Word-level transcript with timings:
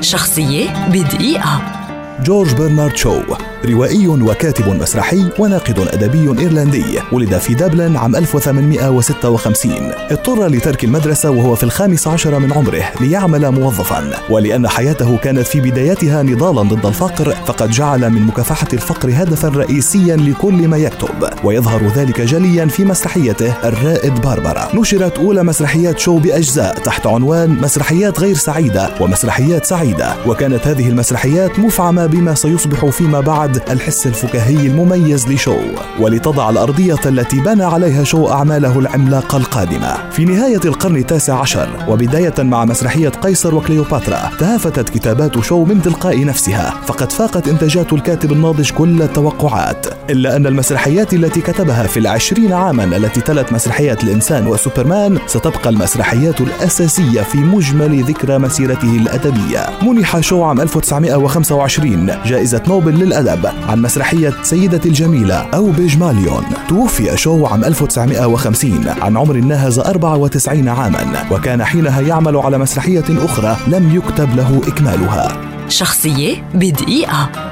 شخصية 0.00 0.88
بدقيقة. 0.88 1.62
جورج 2.24 2.54
برنارد 2.54 2.96
شو. 2.96 3.22
روائي 3.64 4.08
وكاتب 4.08 4.68
مسرحي 4.68 5.30
وناقد 5.38 5.78
أدبي 5.78 6.40
إيرلندي 6.40 6.84
ولد 7.12 7.38
في 7.38 7.54
دبلن 7.54 7.96
عام 7.96 8.16
1856 8.16 9.72
اضطر 10.10 10.46
لترك 10.46 10.84
المدرسة 10.84 11.30
وهو 11.30 11.54
في 11.54 11.62
الخامس 11.62 12.08
عشر 12.08 12.38
من 12.38 12.52
عمره 12.52 12.84
ليعمل 13.00 13.50
موظفا. 13.50 14.10
ولأن 14.30 14.68
حياته 14.68 15.16
كانت 15.16 15.46
في 15.46 15.60
بدايتها 15.60 16.22
نضالا 16.22 16.62
ضد 16.62 16.86
الفقر 16.86 17.30
فقد 17.46 17.70
جعل 17.70 18.10
من 18.10 18.26
مكافحة 18.26 18.68
الفقر 18.72 19.08
هدفا 19.08 19.48
رئيسيا 19.48 20.16
لكل 20.16 20.68
ما 20.68 20.76
يكتب. 20.76 21.28
ويظهر 21.44 21.86
ذلك 21.86 22.20
جليا 22.20 22.66
في 22.66 22.84
مسرحيته 22.84 23.54
الرائد 23.64 24.14
باربرا. 24.20 24.68
نشرت 24.74 25.18
أولى 25.18 25.42
مسرحيات 25.42 25.98
شو 25.98 26.18
بأجزاء 26.18 26.74
تحت 26.74 27.06
عنوان 27.06 27.50
مسرحيات 27.50 28.20
غير 28.20 28.36
سعيدة 28.36 28.90
ومسرحيات 29.00 29.64
سعيدة. 29.64 30.14
وكانت 30.26 30.66
هذه 30.66 30.88
المسرحيات 30.88 31.58
مفعمة 31.58 32.06
بما 32.06 32.34
سيصبح 32.34 32.86
فيما 32.86 33.20
بعد 33.20 33.49
بعد 33.50 33.70
الحس 33.70 34.06
الفكاهي 34.06 34.66
المميز 34.66 35.28
لشو 35.28 35.56
ولتضع 36.00 36.50
الأرضية 36.50 37.00
التي 37.06 37.40
بنى 37.40 37.64
عليها 37.64 38.04
شو 38.04 38.28
أعماله 38.28 38.78
العملاقة 38.78 39.38
القادمة. 39.38 40.10
في 40.10 40.24
نهاية 40.24 40.60
القرن 40.64 40.96
التاسع 40.96 41.40
عشر 41.40 41.68
وبداية 41.88 42.34
مع 42.38 42.64
مسرحية 42.64 43.08
قيصر 43.08 43.54
وكليوباترا 43.54 44.30
تهافتت 44.38 44.88
كتابات 44.88 45.40
شو 45.40 45.64
من 45.64 45.82
تلقاء 45.82 46.24
نفسها. 46.24 46.74
فقد 46.86 47.12
فاقت 47.12 47.48
إنتاجات 47.48 47.92
الكاتب 47.92 48.32
الناضج 48.32 48.70
كل 48.70 49.02
التوقعات. 49.02 49.86
إلا 50.10 50.36
أن 50.36 50.46
المسرحيات 50.46 51.14
التي 51.14 51.40
كتبها 51.40 51.86
في 51.86 51.96
العشرين 51.96 52.52
عاما 52.52 52.84
التي 52.84 53.20
تلت 53.20 53.52
مسرحيات 53.52 54.04
الإنسان 54.04 54.46
وسوبرمان 54.46 55.18
ستبقى 55.26 55.70
المسرحيات 55.70 56.40
الأساسية 56.40 57.22
في 57.22 57.38
مجمل 57.38 58.02
ذكرى 58.02 58.38
مسيرته 58.38 58.96
الأدبية. 58.96 59.66
منح 59.82 60.20
شو 60.20 60.44
عام 60.44 60.60
1925 60.60 62.10
جائزة 62.24 62.62
نوبل 62.68 62.94
للأدب. 62.94 63.39
عن 63.46 63.82
مسرحية 63.82 64.32
سيدة 64.42 64.80
الجميلة 64.84 65.34
أو 65.34 65.70
بيجماليون 65.70 66.44
توفي 66.68 67.16
شو 67.16 67.46
عام 67.46 67.64
1950 67.64 68.88
عن 68.88 69.16
عمر 69.16 69.36
ناهز 69.36 69.78
94 69.78 70.68
عاما 70.68 71.26
وكان 71.30 71.64
حينها 71.64 72.00
يعمل 72.00 72.36
على 72.36 72.58
مسرحية 72.58 73.04
أخرى 73.10 73.56
لم 73.66 73.96
يكتب 73.96 74.36
له 74.36 74.60
إكمالها. 74.66 75.28
شخصية 75.68 76.42
بدقيقة. 76.54 77.49